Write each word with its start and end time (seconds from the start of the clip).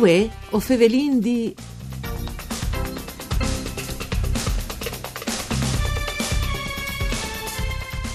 Uè, 0.00 0.30
o 0.52 0.60
fevelin 0.60 1.20
di... 1.20 1.54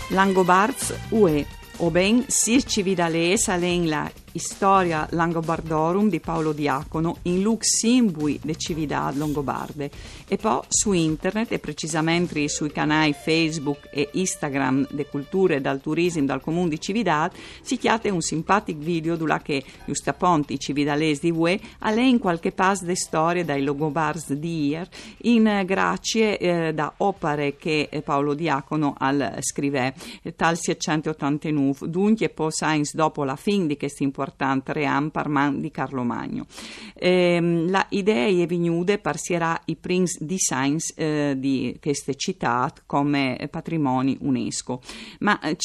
Langobards 0.10 0.94
UE, 1.12 1.46
o 1.78 1.92
ben 1.92 2.26
sir 2.28 2.66
cividales 2.66 3.46
alen 3.54 3.86
la 3.92 4.08
Historia 4.36 5.08
Langobardorum 5.12 6.10
di 6.10 6.20
Paolo 6.20 6.52
Diacono 6.52 7.20
in 7.22 7.42
lux 7.42 7.78
simbui 7.78 8.38
de 8.44 8.58
cividad 8.58 9.16
longobarde. 9.16 9.90
E 10.28 10.36
poi 10.36 10.60
su 10.68 10.92
internet 10.92 11.54
e 11.54 11.60
precisamente 11.60 12.50
sui 12.50 12.70
canali 12.70 13.14
Facebook 13.14 13.88
e 13.94 14.10
Instagram 14.12 14.88
de 14.92 15.06
culture 15.08 15.62
dal 15.62 15.80
turismo 15.80 16.26
dal 16.26 16.42
comune 16.42 16.68
di 16.68 16.82
Cividad 16.82 17.32
si 17.62 17.78
chiate 17.78 18.10
un 18.10 18.20
simpatico 18.20 18.80
video 18.82 19.16
dove 19.16 19.40
che 19.42 19.64
giustaponti 19.86 20.60
cividales 20.60 21.22
di 21.22 21.32
UE 21.32 21.58
alle 21.80 22.06
in 22.06 22.20
qualche 22.20 22.52
pas 22.52 22.84
de 22.84 22.96
storie 22.96 23.46
dai 23.46 23.64
longobars 23.64 24.34
di 24.34 24.68
ier 24.68 24.88
in 25.22 25.64
grazie 25.66 26.38
eh, 26.38 26.74
da 26.74 26.92
opere 26.98 27.56
che 27.56 27.90
Paolo 28.04 28.34
Diacono 28.34 28.96
al 28.98 29.38
scrive. 29.40 29.94
Tal 30.36 30.58
689 30.58 31.90
dunque 31.90 32.28
poi 32.28 32.52
Sainz 32.52 32.94
dopo 32.94 33.24
la 33.24 33.38
fin 33.38 33.66
di 33.66 33.78
questo 33.78 34.04
importante 34.04 34.24
importante 34.26 34.74
ream 34.74 35.10
parman 35.10 35.62
di 35.62 35.70
Carlo 35.70 36.04
Magno. 36.04 36.48
Eh, 36.96 37.40
la 37.68 37.86
idea 37.90 38.26
è 38.26 38.48
venuta 38.48 38.98
parserà 38.98 39.62
i 39.66 39.76
prince 39.76 40.18
Sainz 40.38 40.94
eh, 40.96 41.36
di 41.38 41.78
queste 41.80 42.16
città 42.16 42.74
come 42.88 43.48
patrimoni 43.52 44.18
UNESCO. 44.20 44.82
Ma 45.20 45.40
eh, 45.40 45.56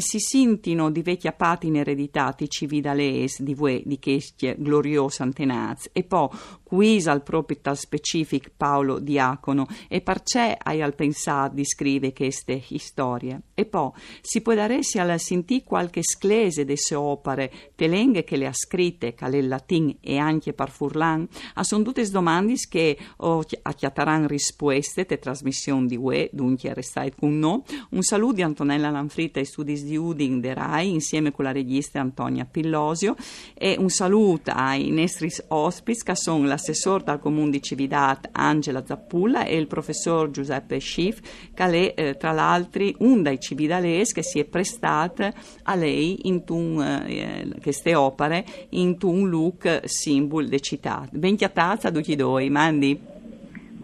si 0.00 0.18
sentono 0.18 0.90
di 0.90 1.02
vecchia 1.02 1.32
patina 1.32 1.78
ereditati 1.78 2.48
cividales 2.48 3.40
di 3.40 3.54
voi 3.54 3.82
di 3.84 3.98
queste 4.00 4.56
gloriose 4.58 5.22
antenaz 5.22 5.88
e 5.92 6.02
poi 6.02 6.28
qui 6.68 7.02
al 7.06 7.22
proprio 7.22 7.58
tal 7.62 7.78
specific 7.78 8.50
Paolo 8.54 8.98
Diacono 8.98 9.66
e 9.88 10.02
perché 10.02 10.56
hai 10.62 10.82
al 10.82 10.94
pensato 10.94 11.54
di 11.54 11.64
scrivere 11.64 12.12
queste 12.12 12.62
storie. 12.76 13.40
E 13.54 13.64
poi 13.64 13.90
si 14.20 14.42
può 14.42 14.54
dare 14.54 14.82
se 14.82 15.00
al 15.00 15.18
sentì 15.18 15.64
qualche 15.64 16.02
sclese 16.02 16.64
delle 16.64 16.76
sue 16.76 16.96
opere, 16.96 17.50
telenghe 17.74 18.22
che 18.22 18.36
le 18.36 18.46
ha 18.46 18.52
scritte, 18.52 19.14
il 19.18 19.48
latin 19.48 19.96
e 20.00 20.18
anche 20.18 20.52
per 20.52 20.70
Furlan, 20.70 21.26
a 21.54 21.64
sono 21.64 21.82
tutte 21.82 22.08
domande 22.10 22.54
che 22.68 22.96
oh, 23.16 23.42
acchiattaranno 23.62 24.26
risposte 24.26 25.06
te 25.06 25.18
trasmissioni 25.18 25.86
di 25.86 25.96
UE, 25.96 26.28
dunque 26.32 26.74
restate 26.74 27.14
con 27.18 27.38
noi. 27.38 27.62
Un 27.90 28.02
saluto 28.02 28.34
di 28.34 28.42
Antonella 28.42 28.90
Lanfrita 28.90 29.40
e 29.40 29.44
studi 29.44 29.82
di 29.82 29.96
Udin 29.96 30.40
de 30.40 30.54
Rai 30.54 30.90
insieme 30.90 31.32
con 31.32 31.44
la 31.44 31.52
regista 31.52 32.00
Antonia 32.00 32.44
Pillosio 32.44 33.16
e 33.54 33.76
un 33.78 33.88
saluto 33.88 34.50
ai 34.50 34.90
nostri 34.90 35.30
ospiti 35.48 36.02
che 36.02 36.14
sono 36.14 36.46
l'assessore 36.58 37.04
dal 37.04 37.20
comune 37.20 37.50
di 37.50 37.62
Cividat 37.62 38.30
Angela 38.32 38.84
Zappulla 38.84 39.44
e 39.44 39.56
il 39.56 39.68
professor 39.68 40.30
Giuseppe 40.30 40.80
Schiff 40.80 41.20
che 41.54 41.64
è 41.64 41.94
eh, 41.94 42.16
tra 42.16 42.32
l'altro 42.32 42.84
un 42.98 43.22
dei 43.22 43.40
cividalesi 43.40 44.12
che 44.12 44.22
si 44.22 44.40
è 44.40 44.44
prestato 44.44 45.32
a 45.62 45.74
lei 45.74 46.26
in 46.26 46.44
tun, 46.44 46.82
eh, 46.82 47.48
queste 47.62 47.94
opere 47.94 48.44
in 48.70 48.96
un 49.02 49.28
look 49.28 49.82
simbolo 49.84 50.48
de 50.48 50.60
città. 50.60 51.08
Ben 51.12 51.36
chiatazza 51.36 51.90
tutti 51.90 52.16
due, 52.16 52.50
mandi. 52.50 53.00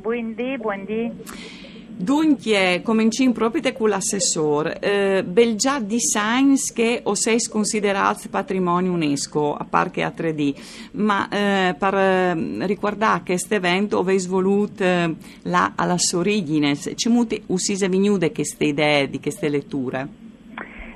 Buondì, 0.05 0.59
buondì. 0.59 1.13
Dunque, 1.97 2.81
cominciamo 2.83 3.31
proprio 3.31 3.73
con 3.73 3.89
l'assessore. 3.89 4.79
Eh, 4.81 5.55
già 5.55 5.79
designs 5.79 6.73
che 6.73 7.01
o 7.05 7.15
sei 7.15 7.39
considerati 7.49 8.29
patrimonio 8.29 8.91
UNESCO, 8.93 9.55
a 9.55 9.65
parte 9.65 10.03
a 10.03 10.13
3D, 10.15 10.91
ma 10.95 11.29
eh, 11.29 11.75
per 11.79 11.95
eh, 11.95 12.67
ricordare 12.67 13.19
che 13.19 13.33
questo 13.35 13.55
evento 13.55 14.01
avete 14.01 14.27
voluto 14.27 14.83
eh, 14.83 15.15
là 15.43 15.73
alla 15.77 15.97
origine, 16.15 16.75
ci 16.77 17.09
muti 17.09 17.41
usise 17.47 17.89
venude 17.89 18.33
queste 18.33 18.65
idee 18.65 19.09
di 19.09 19.21
queste 19.21 19.49
letture? 19.49 20.09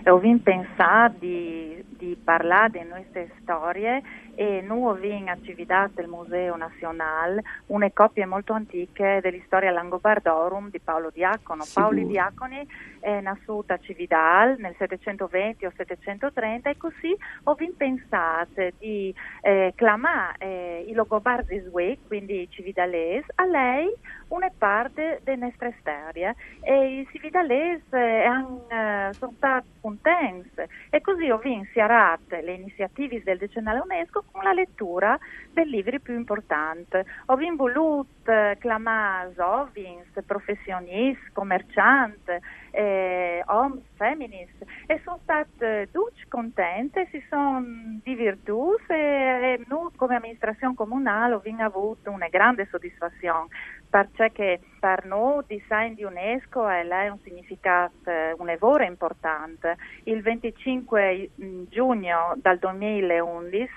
Ho 0.05 0.19
pensato 0.43 1.15
di 1.21 1.69
di 1.99 2.17
parlare 2.23 2.71
delle 2.71 2.89
nostre 2.89 3.31
storie 3.43 4.03
e 4.39 4.63
abbiamo 4.63 5.31
attività 5.31 5.91
del 5.93 6.07
Museo 6.07 6.55
Nazionale 6.55 7.43
una 7.67 7.91
copie 7.93 8.25
molto 8.25 8.53
antiche 8.53 9.19
dell'istoria 9.21 9.73
Langobardorum 9.73 10.71
di 10.71 10.79
Paolo 10.79 11.11
Diacono. 11.13 11.65
Sicuro. 11.65 11.89
Paolo 11.89 12.07
Diaconi 12.07 12.69
è 13.01 13.21
nato 13.21 13.65
a 13.67 13.79
Cividal 13.79 14.55
nel 14.59 14.77
720 14.79 15.67
o 15.67 15.73
730 15.75 16.71
e 16.71 16.77
così 16.77 17.17
ho 17.43 17.57
pensato 17.77 18.69
di 18.79 19.13
eh, 19.43 19.73
clamare 19.75 20.37
eh, 20.39 20.85
i 20.87 20.93
Longobardi 20.93 21.61
Sue, 21.69 21.99
quindi 22.07 22.43
i 22.43 22.49
cividalesi, 22.49 23.27
a 23.35 23.45
lei 23.45 23.93
una 24.29 24.51
parte 24.57 25.21
delle 25.25 25.47
nostre 25.47 25.75
storie 25.81 26.37
e 26.61 27.01
i 27.01 27.09
cividalesi 27.11 27.83
eh, 27.91 28.25
eh, 28.69 29.13
sono 29.13 29.33
stati 29.37 29.67
contenti 29.81 30.51
e 30.91 31.01
così 31.01 31.29
ho 31.31 31.41
insiarato 31.43 32.37
le 32.37 32.53
iniziative 32.53 33.23
del 33.25 33.39
decennale 33.39 33.81
UNESCO 33.81 34.25
la 34.43 34.53
lettura 34.53 35.19
dei 35.53 35.69
libri 35.69 36.01
più 36.01 36.15
importanti. 36.15 36.99
Ho 37.27 37.37
voluto 37.57 38.33
clamare 38.59 39.35
ovins, 39.39 40.07
professionisti, 40.25 41.31
commercianti, 41.33 42.33
eh, 42.71 43.43
homes, 43.47 43.83
feminist. 43.99 44.65
E 44.87 45.01
sono 45.05 45.19
state 45.23 45.89
tutte 45.93 46.23
contente, 46.29 47.09
si 47.11 47.23
sono 47.29 47.63
divertite 48.03 48.95
e 48.95 49.65
noi 49.67 49.91
come 49.97 50.17
amministrazione 50.17 50.75
comunale 50.75 51.35
abbiamo 51.35 51.65
avuto 51.65 52.11
una 52.11 52.29
grande 52.29 52.67
soddisfazione 52.71 53.49
perché 53.91 54.61
per 54.79 55.07
noi 55.07 55.39
il 55.39 55.59
design 55.59 55.95
di 55.95 56.05
UNESCO 56.05 56.69
è 56.69 57.09
un 57.09 57.19
significato, 57.23 58.11
un 58.37 58.49
evore 58.49 58.87
importante. 58.87 59.77
Il 60.05 60.23
25 60.23 61.31
mm, 61.41 61.65
giugno 61.69 62.35
del 62.37 62.59
2011 62.59 63.71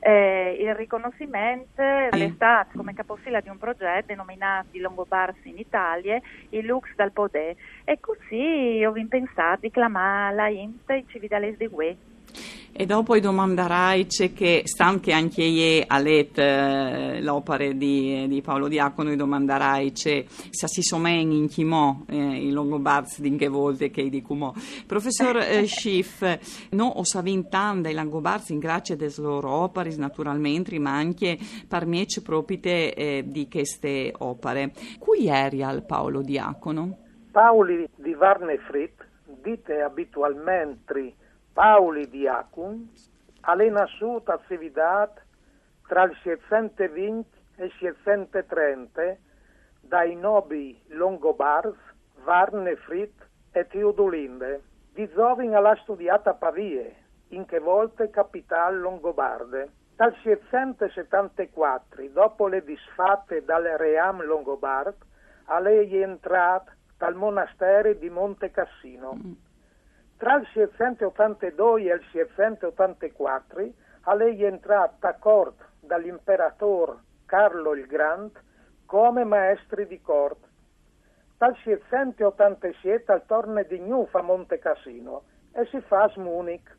eh, 0.00 0.56
il 0.60 0.74
riconoscimento 0.74 1.80
è 1.80 2.32
stato 2.34 2.76
come 2.76 2.92
capofila 2.92 3.40
di 3.40 3.48
un 3.48 3.58
progetto 3.58 4.06
denominato 4.06 4.68
Longobars 4.72 5.38
in 5.44 5.58
Italia, 5.58 6.20
il 6.50 6.66
Lux 6.66 6.88
dal 6.96 7.12
Podè. 7.12 7.54
E 7.84 8.00
così 8.00 8.84
ho 8.84 8.92
pensato 9.08 9.61
di 9.62 9.70
chiamare 9.70 10.34
la 10.34 10.48
INT 10.48 10.90
i 10.90 11.04
cividales 11.06 11.56
di 11.56 11.68
UE. 11.70 11.96
E 12.74 12.86
dopo 12.86 13.16
domanderai 13.20 14.06
c'è 14.06 14.32
che 14.32 14.62
stanche 14.64 15.12
anche 15.12 15.42
io 15.42 15.84
a 15.86 15.98
let 15.98 16.38
eh, 16.38 17.20
l'opera 17.20 17.70
di, 17.70 18.26
di, 18.26 18.40
Paolo 18.40 18.66
Diacono 18.66 19.10
e 19.10 19.16
domanderai 19.16 19.92
c'è 19.92 20.24
se 20.26 20.68
si 20.68 20.80
somen 20.80 21.30
in 21.32 21.48
chimò 21.48 22.04
eh, 22.08 22.46
i 22.46 22.50
longobards 22.50 23.20
di 23.20 23.36
che 23.36 23.48
volte 23.48 23.90
che 23.90 24.08
di 24.08 24.22
cumò. 24.22 24.54
Professor 24.86 25.36
eh, 25.36 25.66
Schiff, 25.68 26.24
no 26.70 26.86
o 26.86 27.04
savintanda 27.04 27.90
i 27.90 27.94
longobards 27.94 28.48
in 28.48 28.58
grazia 28.58 28.96
des 28.96 29.18
loro 29.18 29.50
opere 29.50 29.94
naturalmente 29.96 30.76
ma 30.78 30.92
anche 30.96 31.38
per 31.68 31.84
me 31.84 32.06
propite 32.24 32.94
eh, 32.94 33.24
di 33.26 33.48
queste 33.48 34.12
opere. 34.16 34.72
Cui 34.98 35.28
eri 35.28 35.62
al 35.62 35.84
Paolo 35.84 36.22
Diacono? 36.22 36.96
Paoli 37.30 37.86
di 37.96 38.14
Varne 38.14 38.58
Frit 38.66 39.01
dite 39.42 39.82
abitualmente 39.82 41.14
Pauli 41.52 42.08
di 42.08 42.26
Acun, 42.26 42.90
è 43.42 43.68
nascuto 43.68 44.32
a 44.32 44.40
Cividat 44.46 45.20
tra 45.86 46.04
il 46.04 46.16
620 46.22 47.28
e 47.56 47.64
il 47.66 47.72
630 47.78 49.16
dai 49.80 50.14
nobili 50.14 50.80
Longobars, 50.88 51.76
Varne 52.24 52.76
Frit 52.76 53.12
e 53.50 53.66
Teodolinde. 53.66 54.62
Di 54.94 55.06
giovane 55.12 55.54
ha 55.54 55.76
studiato 55.82 56.30
a 56.30 56.34
Pavie, 56.34 56.96
in 57.28 57.44
che 57.44 57.58
volte 57.58 58.08
capitale 58.10 58.78
longobarde. 58.78 59.70
Dal 59.96 60.14
674, 60.22 62.08
dopo 62.08 62.46
le 62.46 62.62
disfatte 62.64 63.44
dal 63.44 63.64
Ream 63.64 64.22
Longobard, 64.22 64.94
a 65.46 65.58
lei 65.58 65.98
è 65.98 66.02
entrato 66.02 66.70
dal 67.02 67.16
monastero 67.16 67.94
di 67.94 68.08
Monte 68.08 68.52
Cassino. 68.52 69.14
Mm. 69.16 69.32
Tra 70.18 70.36
il 70.36 70.46
682 70.52 71.90
e 71.90 71.94
il 71.94 72.04
684 72.12 73.72
a 74.02 74.14
lei 74.14 74.40
è 74.40 74.46
entrata 74.46 75.08
a 75.08 75.18
corte 75.18 75.64
dall'imperatore 75.80 76.98
Carlo 77.26 77.74
il 77.74 77.88
Grande 77.88 78.38
come 78.86 79.24
maestri 79.24 79.88
di 79.88 80.00
corte. 80.00 80.46
Dal 81.38 81.56
687 81.64 83.10
al 83.10 83.26
torne 83.26 83.66
di 83.66 83.80
Nufa 83.80 84.20
a 84.20 84.22
Monte 84.22 84.60
Cassino 84.60 85.24
e 85.50 85.66
si 85.72 85.80
fa 85.80 86.04
a 86.04 86.12
Munich. 86.20 86.70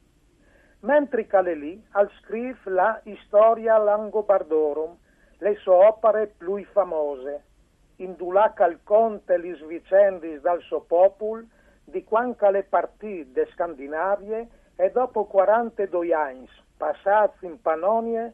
Mentre 0.83 1.27
cale 1.27 1.53
lì 1.53 1.85
al 1.91 2.09
scrive 2.21 2.71
la 2.71 3.01
Storia 3.25 3.77
Langobardorum, 3.77 4.95
le 5.39 5.55
sue 5.55 5.73
opere 5.73 6.27
più 6.27 6.63
famose, 6.71 7.43
indulaca 7.97 8.65
il 8.65 8.79
conte 8.83 9.37
lis 9.37 9.63
vicendis 9.65 10.41
dal 10.41 10.61
suo 10.61 10.81
popolo 10.81 11.43
di 11.83 12.03
quanca 12.03 12.49
le 12.49 12.63
partite 12.63 13.47
scandinavie 13.53 14.47
e 14.75 14.89
dopo 14.91 15.25
42 15.25 16.13
anni 16.13 16.49
passati 16.83 17.45
in 17.45 17.61
Panonie, 17.61 18.33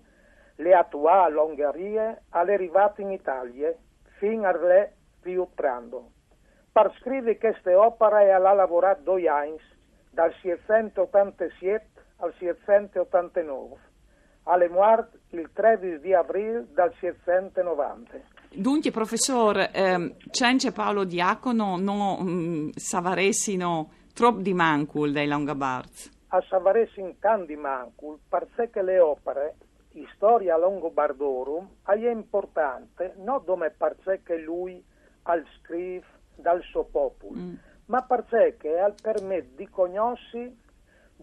le 0.55 0.73
attuali 0.73 1.35
Ungheria, 1.35 2.19
all'arrivata 2.29 3.01
in 3.01 3.11
Italia, 3.11 3.71
fino 4.17 4.47
alle 4.47 4.93
riutrando. 5.21 6.11
Per 6.71 6.91
scrivere 6.99 7.37
queste 7.37 7.73
opere 7.75 8.31
ha 8.31 8.37
lavorato 8.39 9.01
due 9.03 9.27
anni, 9.27 9.59
dal 10.09 10.33
687 10.41 11.87
al 12.17 12.33
689, 12.39 13.75
alle 14.43 14.69
morte 14.69 15.19
il 15.29 15.49
13 15.53 15.99
di 15.99 16.13
aprile 16.13 16.65
del 16.73 16.93
690. 16.99 18.28
Dunque, 18.51 18.89
professor, 18.91 19.69
ehm, 19.71 20.15
Cence 20.31 20.71
Paolo 20.71 21.03
Diacono 21.03 21.77
non 21.77 22.23
mm, 22.23 22.69
savaressino 22.75 23.91
troppo 24.13 24.41
di 24.41 24.53
mancul 24.53 25.11
dei 25.11 25.27
Longobards? 25.27 26.09
A 26.29 26.41
savaressino 26.47 27.15
tanto 27.19 27.45
di 27.45 27.55
mancul 27.55 28.17
perché 28.27 28.81
le 28.81 28.99
opere 28.99 29.55
storia 30.15 30.57
longobardorum 30.57 31.67
è 31.85 32.09
importante 32.09 33.15
non 33.17 33.43
come 33.43 33.69
perché 33.69 34.37
lui 34.37 34.83
al 35.23 35.43
scrive 35.59 36.05
dal 36.35 36.61
suo 36.63 36.85
popolo, 36.85 37.37
mm. 37.37 37.53
ma 37.85 38.01
perché 38.01 38.79
al 38.79 38.95
permette 39.01 39.55
di 39.55 39.69
conoscere 39.69 40.55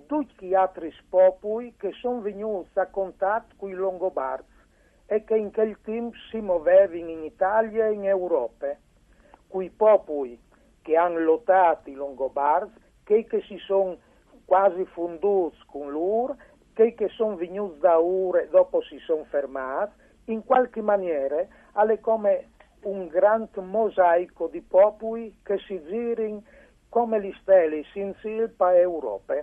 tutti 0.06 0.46
gli 0.46 0.55
altri 0.55 0.93
popoli 1.08 1.75
che 1.76 1.93
sono 2.00 2.20
venuti 2.20 2.79
a 2.79 2.87
contatto 2.87 3.55
con 3.56 3.70
i 3.70 3.75
longobardi 3.75 4.55
e 5.06 5.25
che 5.25 5.37
in 5.37 5.53
quel 5.53 5.79
tempo 5.82 6.17
si 6.31 6.41
muovevano 6.41 7.11
in 7.11 7.23
Italia 7.25 7.87
e 7.87 7.93
in 7.93 8.05
Europa, 8.05 8.75
quei 9.47 9.70
popoli 9.70 10.38
che 10.82 10.97
hanno 10.97 11.19
lottato 11.19 11.88
i 11.91 11.94
longobardi, 11.94 12.81
che, 13.05 13.25
che 13.25 13.41
si 13.43 13.56
sono 13.58 13.97
quasi 14.44 14.85
fonduti 14.87 15.58
con 15.67 15.91
loro 15.91 16.37
che, 16.76 16.94
che 16.94 17.08
sono 17.08 17.37
venuti 17.37 17.79
da 17.81 17.99
ora 17.99 18.41
e 18.41 18.49
dopo 18.49 18.82
si 18.82 18.99
sono 18.99 19.25
fermati, 19.25 19.94
in 20.26 20.44
qualche 20.44 20.82
maniera 20.82 21.38
è 21.38 22.00
come 22.00 22.50
un 22.82 23.08
grande 23.08 23.61
mosaico 23.62 24.49
di 24.49 24.61
popoli 24.61 25.38
che 25.43 25.58
si 25.67 25.82
girano 25.85 26.43
come 26.91 27.19
le 27.19 27.35
stelle 27.41 27.85
in 27.94 28.14
per 28.56 28.76
Europa. 28.76 29.35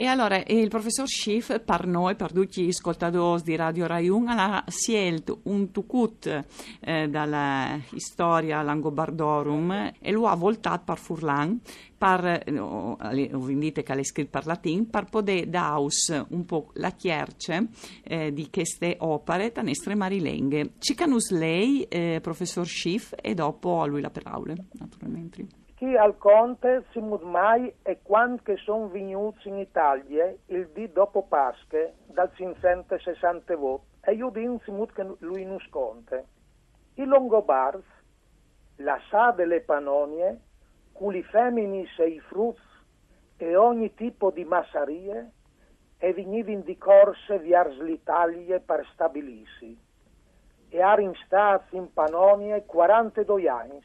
E 0.00 0.06
allora 0.06 0.40
il 0.46 0.68
professor 0.68 1.08
Schiff 1.08 1.58
per 1.58 1.84
noi, 1.84 2.14
per 2.14 2.30
tutti 2.30 2.62
gli 2.62 2.68
ascoltatori 2.68 3.42
di 3.42 3.56
Radio 3.56 3.88
Rai 3.88 4.08
1, 4.08 4.30
ha 4.30 4.64
scelto 4.68 5.40
un 5.42 5.72
tucut 5.72 6.44
eh, 6.78 7.08
dalla 7.08 7.80
storia 7.96 8.62
langobardorum 8.62 9.94
e 9.98 10.12
lo 10.12 10.28
ha 10.28 10.36
voltato 10.36 10.82
per 10.84 10.98
Furlan, 10.98 11.58
per, 11.98 12.44
no, 12.52 12.96
dite 13.10 13.82
che 13.82 13.94
l'ha 13.96 14.04
scritto 14.04 14.30
per 14.30 14.46
latino, 14.46 14.84
per 14.84 15.06
poter 15.06 15.48
dare 15.48 15.86
un 16.28 16.44
po' 16.44 16.70
la 16.74 16.92
chiarce 16.92 17.66
eh, 18.04 18.32
di 18.32 18.50
queste 18.52 18.98
opere 19.00 19.50
da 19.50 19.62
nostre 19.62 19.96
marilenghe. 19.96 20.74
Cicanus 20.78 21.32
lei, 21.32 21.82
eh, 21.88 22.20
professor 22.22 22.64
Schiff, 22.64 23.14
e 23.20 23.34
dopo 23.34 23.82
a 23.82 23.86
lui 23.86 24.00
la 24.00 24.10
parola, 24.10 24.54
naturalmente 24.74 25.66
chi 25.78 25.96
al 25.96 26.18
conte 26.18 26.86
si 26.90 26.98
mud 26.98 27.22
mai 27.22 27.72
e 27.82 28.00
quando 28.02 28.42
che 28.42 28.56
sono 28.56 28.88
venuti 28.88 29.46
in 29.46 29.58
Italia 29.58 30.34
il 30.46 30.68
di 30.70 30.90
dopo 30.90 31.22
Pasche 31.22 31.94
dal 32.06 32.32
560 32.34 33.54
vot 33.54 33.82
e 34.00 34.14
io 34.14 34.30
dico 34.30 34.86
che 34.86 35.06
lui 35.20 35.44
non 35.44 35.60
sconte. 35.60 36.26
I 36.94 37.04
Longobards, 37.04 37.86
la 38.78 38.98
sa 39.08 39.30
delle 39.30 39.60
panonie, 39.60 40.40
culi 40.90 41.22
feminis 41.22 41.96
e 42.00 42.08
i 42.08 42.18
frutti 42.18 42.60
e 43.36 43.54
ogni 43.54 43.94
tipo 43.94 44.32
di 44.32 44.44
massarie 44.44 45.30
e 45.96 46.12
venivano 46.12 46.62
di 46.62 46.76
corse 46.76 47.38
viars 47.38 47.78
l'Italia 47.78 48.58
per 48.58 48.84
stabilirsi. 48.94 49.78
E 50.70 50.82
arin 50.82 51.14
stati 51.24 51.76
in 51.76 51.92
panonie 51.92 52.64
42 52.66 53.48
anni 53.48 53.80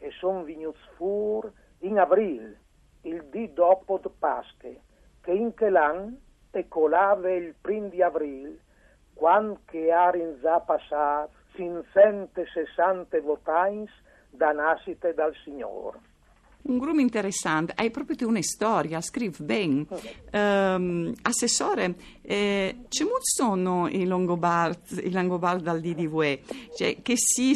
e 0.00 0.10
son 0.18 0.44
venuti 0.44 0.78
fur 0.96 1.52
in 1.80 1.98
avril, 1.98 2.56
il 3.02 3.24
di 3.30 3.52
dopo 3.52 4.00
Pasche, 4.18 4.80
che 5.22 5.30
in 5.30 5.54
che 5.54 5.70
l'anno 5.70 6.18
e 6.50 6.66
colave 6.68 7.36
il 7.36 7.54
prim 7.60 7.88
di 7.88 8.02
avril, 8.02 8.58
quando 9.14 9.60
che 9.66 9.92
arin 9.92 10.38
già 10.40 10.60
passato 10.60 11.32
560 11.54 13.20
votains 13.20 13.90
da 14.30 14.52
nascite 14.52 15.14
dal 15.14 15.34
Signore. 15.44 16.09
Un 16.62 16.78
gruppo 16.78 17.00
interessante, 17.00 17.72
hai 17.74 17.90
proprio 17.90 18.16
tu 18.16 18.28
una 18.28 18.42
storia, 18.42 19.00
scrivi 19.00 19.42
bene. 19.42 19.86
Um, 20.32 21.12
assessore, 21.22 21.94
eh, 22.22 22.84
molto 23.02 23.22
sono 23.22 23.88
i 23.88 24.04
Longobard, 24.04 25.00
Longobard 25.10 25.62
dal 25.62 25.80
DDV, 25.80 26.38
cioè, 26.76 27.00
che 27.00 27.14
si 27.16 27.54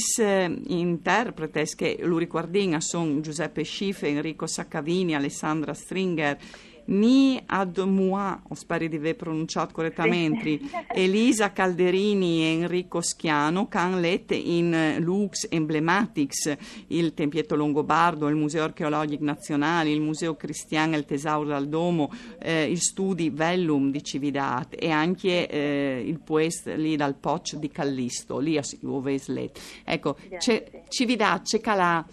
interpreti, 0.68 1.74
che 1.76 1.98
lo 2.00 2.16
riguardino 2.16 2.80
sono 2.80 3.20
Giuseppe 3.20 3.62
Schiffe, 3.62 4.08
Enrico 4.08 4.46
Saccavini, 4.46 5.14
Alessandra 5.14 5.74
Stringer, 5.74 6.38
ni 6.86 7.40
ad 7.46 7.78
moi, 7.78 8.36
spero 8.52 8.86
di 8.86 8.96
aver 8.96 9.16
pronunciato 9.16 9.72
correttamente. 9.72 10.58
Elisa 10.92 11.52
Calderini 11.52 12.42
e 12.42 12.60
Enrico 12.60 13.00
Schiano, 13.00 13.68
che 13.68 13.78
hanno 13.78 13.98
letto 13.98 14.34
in 14.34 14.96
Lux 14.98 15.46
Emblematics, 15.50 16.56
il 16.88 17.14
Tempietto 17.14 17.56
Longobardo, 17.56 18.28
il 18.28 18.36
Museo 18.36 18.64
Archeologico 18.64 19.24
Nazionale, 19.24 19.90
il 19.90 20.00
Museo 20.00 20.34
Cristiano 20.34 20.94
e 20.94 20.98
il 20.98 21.04
Tesauro 21.04 21.48
dal 21.48 21.68
Domo, 21.68 22.12
eh, 22.38 22.70
il 22.70 22.80
Studi 22.80 23.30
Vellum 23.30 23.90
di 23.90 24.02
Cividat 24.02 24.76
e 24.78 24.90
anche 24.90 25.48
eh, 25.48 26.02
il 26.04 26.20
Puest 26.20 26.72
lì 26.76 26.96
dal 26.96 27.14
Poc 27.14 27.54
di 27.56 27.70
Callisto, 27.70 28.38
lì 28.38 28.58
a 28.58 28.62
Uveslet. 28.82 29.58
Ecco, 29.84 30.16
c'è, 30.38 30.82
Cividat, 30.88 31.42
c'è 31.44 31.60
calà 31.60 32.04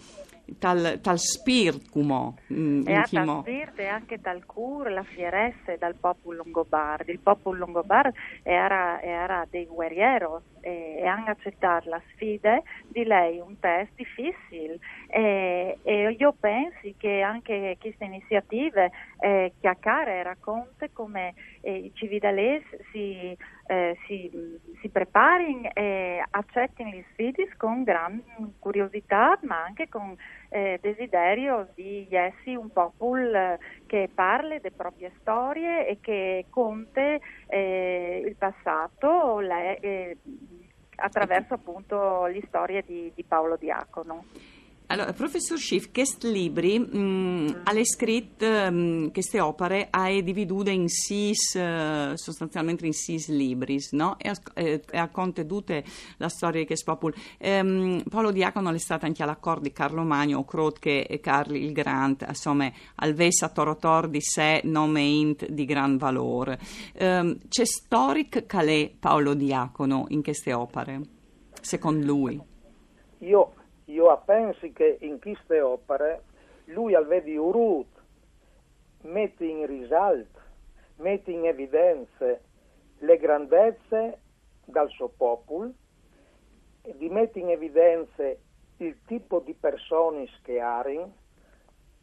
tal, 0.58 0.98
tal 1.00 1.18
spirit 1.18 1.88
cumo 1.90 2.36
mm, 2.52 2.86
e 2.86 3.04
tal 3.10 3.42
spirit 3.72 3.78
e 3.78 3.86
anche 3.88 4.20
tal 4.20 4.44
cur 4.46 4.90
la 4.90 5.02
fierezza 5.04 5.76
dal 5.76 5.96
popolo 5.98 6.38
longobardo 6.44 7.10
il 7.10 7.20
popolo 7.20 7.58
longobardo 7.58 8.12
era, 8.42 9.00
era 9.02 9.46
dei 9.50 9.66
guerrieros 9.66 10.44
e, 10.62 10.96
e 10.98 11.06
hanno 11.06 11.26
accettato 11.26 11.90
la 11.90 12.00
sfida 12.12 12.62
di 12.88 13.04
lei 13.04 13.38
un 13.38 13.58
test 13.58 13.92
difficile. 13.94 14.78
E, 15.08 15.78
e 15.82 16.16
io 16.18 16.32
penso 16.38 16.88
che 16.96 17.20
anche 17.20 17.76
queste 17.80 18.04
iniziative 18.04 18.90
eh, 19.20 19.52
chiacchiare 19.60 20.20
e 20.20 20.22
racconte 20.22 20.90
come 20.92 21.34
eh, 21.60 21.76
i 21.76 21.92
cividalesi 21.94 22.66
si, 22.90 23.36
eh, 23.66 23.98
si, 24.06 24.30
si 24.80 24.88
preparino 24.88 25.70
e 25.74 26.22
accettino 26.30 26.90
le 26.90 27.04
sfide 27.12 27.48
con 27.56 27.82
grande 27.82 28.22
curiosità 28.58 29.38
ma 29.42 29.64
anche 29.64 29.88
con 29.88 30.16
eh, 30.48 30.78
desiderio 30.80 31.68
di 31.74 32.06
essere 32.10 32.56
un 32.56 32.70
popolo 32.70 33.58
che 33.86 34.08
parli 34.14 34.60
delle 34.60 34.74
proprie 34.74 35.12
storie 35.20 35.86
e 35.86 35.98
che 36.00 36.46
conte 36.50 37.20
il 37.52 38.34
passato 38.36 39.40
le, 39.40 40.16
attraverso 41.02 41.54
appunto 41.54 42.26
le 42.26 42.42
storie 42.46 42.82
di, 42.86 43.12
di 43.14 43.24
Paolo 43.24 43.56
Diacono. 43.56 44.24
Allora, 44.92 45.14
professor 45.14 45.58
Schiff, 45.58 45.90
questi 45.90 46.30
libri 46.30 46.78
mh, 46.78 46.98
mm, 46.98 47.48
ha 47.64 47.72
scritto 47.82 48.44
mh, 48.46 49.10
queste 49.10 49.40
opere 49.40 49.86
ha 49.88 50.10
dividute 50.20 50.70
in 50.70 50.86
sei, 50.90 51.30
uh, 51.30 52.14
sostanzialmente 52.14 52.84
in 52.84 52.92
sei 52.92 53.24
libri, 53.28 53.78
no? 53.92 54.18
E, 54.18 54.30
e, 54.52 54.82
e 54.90 54.98
ha 54.98 55.08
contenute 55.08 55.82
la 56.18 56.28
storia 56.28 56.66
questo 56.66 56.92
popolo. 56.92 57.14
Ehm, 57.38 58.02
Paolo 58.06 58.32
Diacono 58.32 58.70
è 58.70 58.76
stato 58.76 59.06
anche 59.06 59.22
all'accordo 59.22 59.62
di 59.62 59.72
Carlo 59.72 60.02
Magno, 60.02 60.44
Krotke 60.44 61.06
e 61.06 61.20
Carli 61.20 61.64
il 61.64 61.72
Grant, 61.72 62.26
insomma, 62.28 62.70
alvesa 62.96 63.48
torotor 63.48 64.08
di 64.08 64.20
sé 64.20 64.60
nome 64.64 65.00
int 65.00 65.48
di 65.48 65.64
gran 65.64 65.96
valore. 65.96 66.58
Ehm, 66.96 67.38
c'è 67.48 67.64
storic 67.64 68.44
calè 68.44 68.92
Paolo 68.98 69.32
Diacono 69.32 70.04
in 70.08 70.22
queste 70.22 70.52
opere, 70.52 71.00
secondo 71.62 72.04
lui? 72.04 72.38
Io 73.20 73.54
io 73.92 74.22
penso 74.24 74.66
che 74.72 74.96
in 75.00 75.20
queste 75.20 75.60
opere 75.60 76.22
lui 76.66 76.94
aveva 76.94 77.40
urut, 77.40 77.88
mette 79.02 79.44
in 79.44 79.66
risalto, 79.66 80.40
mette 80.96 81.30
in 81.30 81.44
evidenza 81.44 82.38
le 82.98 83.16
grandezze 83.18 84.18
dal 84.64 84.88
suo 84.88 85.08
popolo, 85.08 85.72
di 86.96 87.08
mette 87.10 87.38
in 87.38 87.50
evidenza 87.50 88.24
il 88.78 88.98
tipo 89.06 89.40
di 89.40 89.52
persone 89.52 90.26
che 90.42 90.54
erano, 90.54 91.12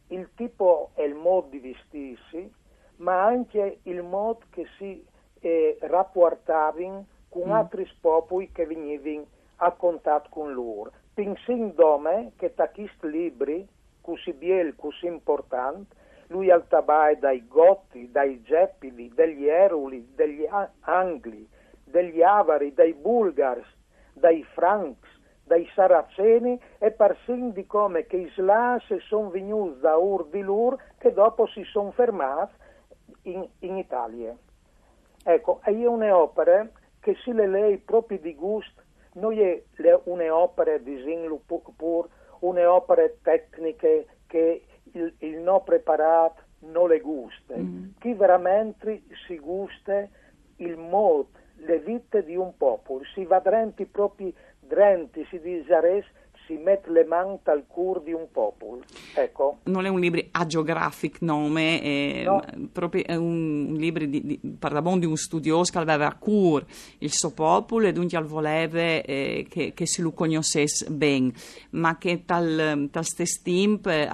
il 0.08 0.28
tipo 0.36 0.90
e 0.94 1.04
il 1.04 1.14
modo 1.14 1.48
di 1.48 1.58
vestirsi, 1.58 2.52
ma 2.96 3.24
anche 3.24 3.80
il 3.82 4.02
modo 4.02 4.40
che 4.50 4.66
si 4.78 5.04
eh, 5.40 5.76
rapportavano 5.80 7.06
con 7.28 7.48
mm. 7.48 7.52
altri 7.52 7.90
popoli 8.00 8.50
che 8.52 8.66
venivano 8.66 9.26
a 9.56 9.72
contatto 9.72 10.28
con 10.30 10.52
loro 10.52 10.92
pinsin 11.20 11.74
dome 11.74 12.32
che 12.36 12.54
takist 12.54 13.02
libri, 13.04 13.68
così 14.00 14.32
biel, 14.32 14.74
così 14.74 15.04
importante, 15.04 15.94
lui 16.28 16.50
altabai 16.50 17.18
dai 17.18 17.46
Gotti, 17.46 18.10
dai 18.10 18.40
Geppidi, 18.40 19.12
degli 19.14 19.46
Eruli, 19.46 20.12
degli 20.14 20.48
Angli, 20.80 21.46
degli 21.84 22.22
Avari, 22.22 22.72
dei 22.72 22.94
Bulgari, 22.94 23.62
dai 24.14 24.42
Franks, 24.54 25.10
dai 25.44 25.68
Saraceni 25.74 26.58
e 26.78 26.90
persino 26.92 27.50
di 27.50 27.66
come 27.66 28.06
che 28.06 28.16
i 28.16 28.30
Slas 28.30 28.82
sono 29.00 29.28
venuti 29.28 29.80
da 29.80 29.96
Ur 29.96 30.28
di 30.28 30.40
Lur 30.40 30.82
che 30.96 31.12
dopo 31.12 31.46
si 31.48 31.64
sono 31.64 31.90
fermati 31.90 32.54
in, 33.24 33.46
in 33.58 33.76
Italia. 33.76 34.34
Ecco, 35.22 35.60
io 35.66 35.90
une 35.90 36.10
opere 36.10 36.72
che 36.98 37.14
se 37.22 37.34
le 37.34 37.46
lei 37.46 37.76
proprio 37.76 38.18
di 38.18 38.34
gusto, 38.34 38.79
non 39.14 39.38
è 39.38 39.62
le, 39.76 40.00
une 40.04 40.30
opere 40.30 40.82
di 40.82 41.02
Zinlu 41.04 41.40
pur, 41.76 42.08
une 42.40 42.64
opere 42.64 43.18
tecniche 43.22 44.06
che 44.26 44.64
il, 44.92 45.14
il 45.18 45.38
no 45.38 45.62
preparato 45.62 46.42
non 46.60 46.88
le 46.88 47.00
gusta. 47.00 47.56
Mm. 47.56 47.90
Chi 47.98 48.14
veramente 48.14 49.02
si 49.26 49.38
gusta 49.38 50.06
il 50.56 50.76
modo, 50.76 51.28
le 51.56 51.78
vite 51.78 52.24
di 52.24 52.36
un 52.36 52.56
popolo, 52.56 53.04
si 53.14 53.24
va 53.24 53.38
drenti 53.38 53.86
proprio 53.86 54.32
drenti, 54.60 55.26
si 55.30 55.40
disares 55.40 56.04
si 56.50 56.56
mette 56.56 56.90
le 56.90 57.04
mani 57.04 57.38
al 57.44 57.64
cur 57.68 58.02
di 58.02 58.12
un 58.12 58.28
popolo. 58.32 58.82
Ecco. 59.14 59.58
Non 59.64 59.86
è 59.86 59.88
un 59.88 60.00
libro 60.00 60.20
agiografic 60.32 61.20
nome, 61.20 61.80
è 61.80 62.22
no. 62.24 62.42
proprio 62.72 63.04
è 63.04 63.14
un 63.14 63.74
libro 63.76 64.04
di, 64.04 64.20
di, 64.20 64.40
di 64.42 65.06
un 65.06 65.16
studioso 65.16 65.70
che 65.70 65.78
aveva 65.78 66.08
a 66.08 66.16
cur 66.16 66.64
il 66.98 67.12
suo 67.12 67.32
popolo 67.32 67.86
e 67.86 67.92
dunque 67.92 68.20
voleva 68.22 68.80
eh, 68.80 69.46
che, 69.48 69.72
che 69.72 69.86
si 69.86 70.02
lo 70.02 70.10
conoscesse 70.10 70.90
bene, 70.90 71.32
ma 71.70 71.96
che 71.98 72.24
tal, 72.24 72.88
tal 72.90 73.04
stesso 73.04 73.40
tempo 73.44 73.88
eh, 73.88 74.08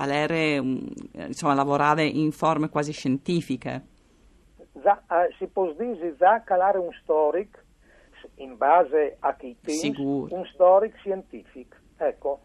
insomma, 1.26 1.54
lavorava 1.54 2.02
in 2.02 2.32
forme 2.32 2.68
quasi 2.68 2.92
scientifiche. 2.92 3.94
Za, 4.82 5.02
eh, 5.10 5.34
si 5.38 5.46
può 5.46 5.72
dire 5.72 6.14
che 6.18 6.42
calare 6.44 6.76
un 6.76 6.92
storico 7.00 7.60
in 8.36 8.56
base 8.58 9.16
a 9.20 9.34
chi 9.36 9.56
pensa, 9.58 9.92
un 9.98 10.44
storico 10.52 10.96
scientifico. 10.98 11.84
Ecco. 11.96 12.40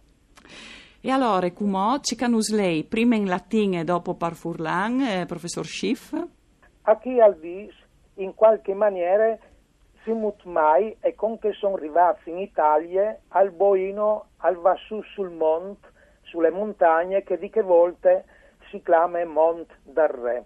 E 1.01 1.10
allora, 1.10 1.51
come 1.51 2.00
ci 2.01 2.15
canus 2.15 2.53
lei, 2.53 2.84
prima 2.84 3.15
in 3.15 3.27
latino 3.27 3.79
e 3.79 3.84
dopo 3.84 4.13
par 4.13 4.34
Furlan, 4.34 5.01
eh, 5.01 5.25
professor 5.25 5.65
Schiff? 5.65 6.13
A 6.84 6.98
chi 6.98 7.20
al 7.20 7.38
dis, 7.39 7.74
in 8.15 8.36
qualche 8.36 8.74
maniera, 8.74 9.38
si 10.03 10.12
mut 10.12 10.43
mai 10.43 10.96
e 11.00 11.15
con 11.15 11.39
che 11.39 11.53
sono 11.53 11.75
arrivati 11.75 12.29
in 12.29 12.39
Italia 12.39 13.17
al 13.29 13.51
Boino, 13.51 14.25
al 14.38 14.58
Vassù 14.58 15.01
sul 15.13 15.31
Mont, 15.31 15.79
sulle 16.22 16.51
montagne 16.51 17.24
che 17.24 17.38
di 17.38 17.50
che 17.50 17.62
volte 17.62 18.25
si 18.70 18.81
chiama 18.84 19.24
Mont 19.25 19.70
del 19.84 20.08
Re. 20.08 20.46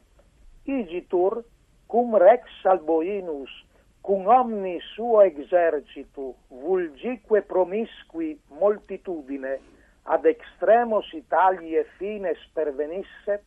Igitur, 0.64 1.44
cum 1.86 2.18
rex 2.18 2.44
alboinus 2.64 3.65
cum 4.06 4.28
omni 4.28 4.78
suo 4.94 5.24
exercitu 5.26 6.36
vulgique 6.50 7.42
promisqui 7.42 8.36
multitudine 8.60 9.58
ad 10.06 10.26
extremos 10.30 11.10
Italie 11.14 11.82
fines 11.98 12.38
pervenisset, 12.54 13.42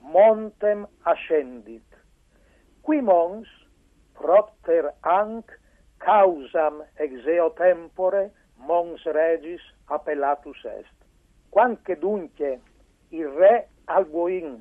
montem 0.00 0.84
ascendit. 1.08 1.96
Qui 2.84 3.00
mons, 3.00 3.48
propter 4.20 4.90
anc, 5.00 5.48
causam 6.04 6.82
exeo 7.00 7.48
tempore, 7.56 8.26
mons 8.68 9.00
regis 9.16 9.64
appellatus 9.88 10.60
est. 10.76 10.96
Quanche 11.48 11.96
dunque 11.96 12.60
il 13.16 13.32
re 13.32 13.68
Alboin, 13.86 14.60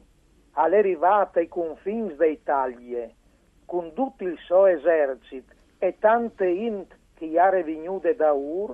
alle 0.53 0.81
rivate 0.81 1.43
i 1.43 1.51
confins 1.51 2.15
de 2.15 2.31
Italie, 2.31 3.09
con 3.75 3.91
tutto 3.91 4.23
il 4.23 4.37
suo 4.45 4.67
esercito 4.67 5.51
e 5.79 5.97
tante 5.99 6.47
int 6.47 6.95
che 7.13 7.25
iare 7.25 7.61
vignude 7.61 8.15
da 8.15 8.31
Ur, 8.31 8.73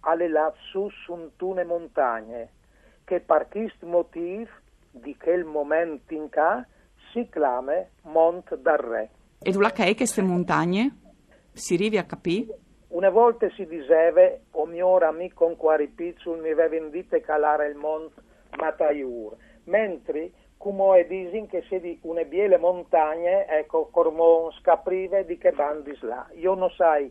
alle 0.00 0.28
lassù 0.28 0.90
suntune 1.06 1.64
montagne, 1.64 2.50
che 3.04 3.20
per 3.20 3.48
quest 3.48 3.82
motiv 3.84 4.46
di 4.90 5.16
quel 5.16 5.44
momento 5.44 6.12
in 6.12 6.28
ca 6.28 6.66
si 7.12 7.26
clame 7.30 7.92
Mont 8.02 8.54
dal 8.56 8.76
Re. 8.76 9.10
E 9.40 9.52
tu 9.52 9.58
la 9.58 9.70
che 9.70 9.94
queste 9.94 10.20
montagne? 10.20 10.94
Si 11.54 11.74
rivi 11.76 11.96
a 11.96 12.04
capire? 12.04 12.58
Una 12.88 13.08
volta 13.08 13.48
si 13.56 13.64
diceva, 13.64 14.20
o 14.50 14.66
mio 14.66 14.98
amico 14.98 15.46
con 15.46 15.56
quari 15.56 15.88
pizzul 15.88 16.40
mi 16.40 16.50
aveva 16.50 16.76
indito 16.76 17.18
calare 17.22 17.68
il 17.68 17.76
Mont 17.76 18.12
Mataiur, 18.58 19.34
mentre 19.64 20.30
come 20.66 21.06
disin 21.06 21.46
che 21.46 21.62
se 21.68 21.78
di 21.78 21.96
une 22.02 22.24
biele 22.24 22.58
montagne, 22.58 23.46
ecco, 23.46 23.88
cormon 23.92 24.50
scaprive 24.58 25.24
di 25.24 25.38
che 25.38 25.52
bandis 25.52 26.02
là. 26.02 26.26
Io 26.34 26.54
non 26.54 26.68
sai 26.70 27.08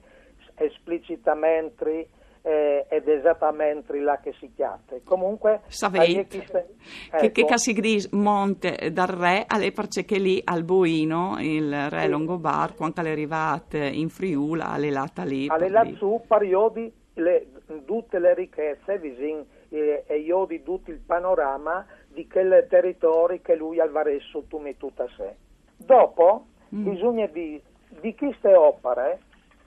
esplicitamente 0.55 2.09
eh, 2.41 2.85
ed 2.89 3.07
esattamente 3.07 3.97
là 3.97 4.19
che 4.21 4.33
si 4.41 4.51
chiate. 4.53 5.03
Comunque, 5.05 5.61
chiste, 5.67 6.75
ecco. 7.07 7.17
che, 7.17 7.31
che 7.31 7.45
casi 7.45 7.71
gris 7.71 8.11
monte 8.11 8.91
dal 8.91 9.07
re 9.07 9.45
alle 9.47 9.71
perché 9.71 10.17
lì 10.17 10.41
al 10.43 10.65
Boino, 10.65 11.37
il 11.39 11.89
re 11.89 12.01
sì. 12.01 12.09
Longobardo, 12.09 12.75
quando 12.75 13.01
è 13.03 13.09
arrivato 13.09 13.77
in 13.77 14.09
Friula, 14.09 14.71
alle 14.71 14.91
lata 14.91 15.23
lì. 15.23 15.47
Alle 15.47 15.69
lassù, 15.69 16.21
periodi, 16.27 16.91
le, 17.13 17.47
tutte 17.85 18.19
le 18.19 18.33
ricchezze, 18.33 18.99
vicino, 18.99 19.45
eh, 19.69 20.03
e 20.05 20.19
io 20.19 20.45
di 20.45 20.61
tutto 20.61 20.91
il 20.91 20.99
panorama 20.99 21.85
di 22.15 22.27
quel 22.27 22.65
territorio 22.67 23.39
che 23.43 23.55
lui 23.55 23.79
aveva 23.79 24.03
sottomesso 24.31 24.91
a 24.95 25.05
sé. 25.15 25.35
Dopo 25.75 26.45
mm. 26.73 26.89
bisogna 26.89 27.27
dire 27.27 27.61
di 28.01 28.15
queste 28.15 28.55
opere, 28.55 29.19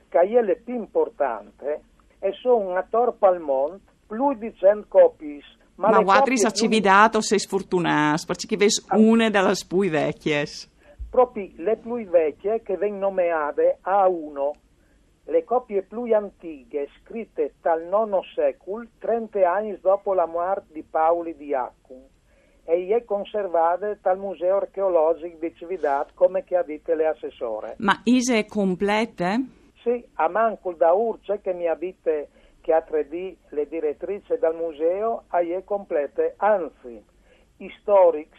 che 0.09 0.19
è 0.19 0.43
le 0.43 0.57
più 0.57 0.75
importanti, 0.75 1.67
e 2.19 2.33
sono 2.33 2.71
una 2.71 2.87
torpa 2.89 3.29
al 3.29 3.41
mondo, 3.41 3.81
più 4.07 4.33
di 4.35 4.53
100 4.53 4.87
copie. 4.89 5.41
Ma, 5.77 5.91
ma 5.91 6.01
guardi 6.01 6.37
se 6.39 6.51
cividato 6.51 7.21
sei 7.21 7.39
sfortunato, 7.39 8.25
perché 8.27 8.57
ves 8.57 8.85
ah. 8.89 8.97
una 8.99 9.31
delle 9.31 9.53
più 9.69 9.89
vecchie. 9.89 10.45
Proprio 11.09 11.49
le 11.57 11.77
più 11.77 12.05
vecchie 12.09 12.63
che 12.63 12.77
vengono 12.77 13.11
nominate 13.11 13.79
a 13.83 14.09
uno 14.09 14.55
le 15.29 15.45
copie 15.45 15.83
più 15.83 16.05
antiche, 16.15 16.89
scritte 17.01 17.55
dal 17.61 17.83
IX 17.83 18.21
secolo, 18.35 18.87
30 18.99 19.51
anni 19.51 19.79
dopo 19.79 20.15
la 20.15 20.27
morte 20.27 20.73
di 20.73 20.83
Paoli 20.83 21.37
di 21.37 21.55
Accum, 21.55 22.01
e 22.69 22.87
è 22.95 23.03
conservata 23.03 23.97
dal 24.03 24.19
Museo 24.19 24.57
Archeologico 24.57 25.39
di 25.41 25.55
Cividat, 25.55 26.11
come 26.13 26.45
che 26.45 26.55
ha 26.55 26.63
detto 26.63 26.93
l'assessore. 26.93 27.77
Ma 27.79 27.99
ise 28.05 28.41
è 28.41 28.45
complete? 28.45 29.47
Sì, 29.83 30.07
a 30.17 30.29
manco 30.29 30.75
da 30.75 30.93
Urce 30.93 31.41
che 31.41 31.55
mi 31.55 31.67
ha 31.67 31.75
detto 31.75 32.29
che 32.61 32.73
a 32.75 32.85
3D 32.87 33.37
le 33.49 33.69
direttrici 33.69 34.37
del 34.39 34.55
museo, 34.55 35.25
è 35.31 35.65
complete, 35.65 36.35
anzi, 36.37 37.03
i 37.57 37.75
storici 37.81 38.37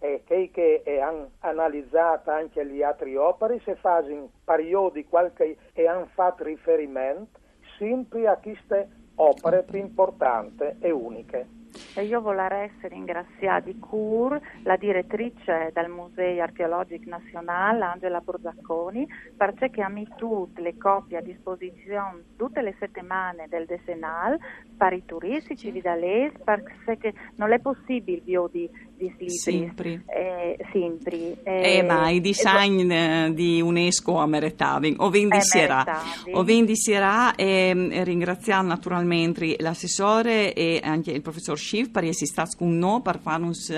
e 0.00 0.22
che, 0.26 0.50
che 0.52 0.82
hanno 1.00 1.30
analizzato 1.38 2.32
anche 2.32 2.64
le 2.64 2.82
altre 2.84 3.16
opere, 3.16 3.60
se 3.64 3.76
fanno 3.76 4.08
in 4.08 4.26
periodi 4.42 5.06
qualche 5.06 5.56
e 5.72 5.86
hanno 5.86 6.08
fatto 6.12 6.42
riferimento 6.42 7.38
sempre 7.78 8.26
a 8.26 8.36
queste 8.36 8.88
opere 9.14 9.62
più 9.62 9.78
importanti 9.78 10.64
e 10.80 10.90
uniche. 10.90 11.62
E 11.96 12.04
io 12.06 12.20
vorrei 12.20 12.70
ringraziare 12.80 13.62
di 13.62 13.78
Cur 13.78 14.40
la 14.64 14.76
direttrice 14.76 15.70
del 15.72 15.88
Museo 15.88 16.42
Archeologico 16.42 17.08
Nazionale, 17.08 17.84
Angela 17.84 18.20
Borzacconi, 18.20 19.06
perché 19.36 19.80
ha 19.80 19.88
messo 19.88 20.12
tutte 20.16 20.60
le 20.60 20.76
copie 20.76 21.18
a 21.18 21.22
disposizione 21.22 22.24
tutte 22.36 22.62
le 22.62 22.74
settimane 22.80 23.46
del 23.48 23.66
Decenal 23.66 24.36
per 24.76 24.92
i 24.92 25.04
turistici 25.04 25.70
vidalesi, 25.70 26.36
perché 26.42 27.14
non 27.36 27.52
è 27.52 27.60
possibile 27.60 28.22
di, 28.50 28.68
di. 28.96 29.30
Sempre. 29.30 30.04
Eh, 30.06 30.56
sempre. 30.72 31.42
Eh, 31.42 31.78
eh, 31.78 31.82
ma 31.82 32.10
i 32.10 32.20
design 32.20 32.90
eh, 32.90 33.32
di 33.34 33.60
UNESCO 33.60 34.18
a 34.18 34.26
Meretaving, 34.26 34.96
o 35.00 35.10
vendi 35.10 35.40
sera. 35.40 35.84
O 36.32 36.44
vendi 36.44 36.76
sera 36.76 37.34
e 37.34 37.72
ringraziamo 38.02 38.68
naturalmente 38.68 39.56
l'assessore 39.58 40.52
e 40.52 40.80
anche 40.82 41.10
il 41.10 41.22
professor 41.22 41.58
Schiff 41.58 41.90
per 41.90 42.04
essere 42.04 42.26
stati 42.26 42.56
con 42.56 42.76
noi, 42.76 43.02
per, 43.02 43.18
farnos, 43.20 43.72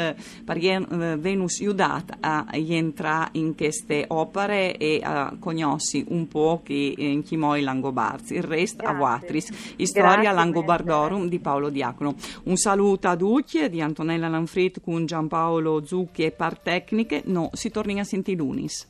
per 0.45 0.59
venus 1.19 1.61
aiutat 1.61 2.17
a 2.21 2.47
entrare 2.53 3.31
in 3.33 3.55
queste 3.55 4.05
opere 4.09 4.77
e 4.77 5.01
a 5.03 5.35
conoscere 5.39 6.05
un 6.09 6.29
po' 6.29 6.61
che 6.63 6.95
in 6.97 7.23
chi 7.23 7.37
moi 7.37 7.63
Langobarzi. 7.63 8.35
Il 8.35 8.43
resto 8.43 8.85
a 8.85 8.93
Watris, 8.93 9.75
Storia 9.83 10.33
Langobardorum 10.33 11.29
di 11.29 11.39
Paolo 11.39 11.71
Diacono. 11.71 12.15
Un 12.45 12.57
saluto 12.57 13.09
a 13.09 13.17
tutti 13.17 13.69
di 13.69 13.81
Antonella 13.81 14.29
Lanfrit 14.29 14.81
con 14.81 15.06
con 15.07 15.19
Giampaolo 15.29 15.85
Zucchi 15.87 16.25
e 16.25 16.33
Partecniche, 16.33 17.23
no, 17.27 17.51
si 17.53 17.71
torna 17.71 18.01
a 18.01 18.05
sentire 18.05 18.39
lunis. 18.39 18.87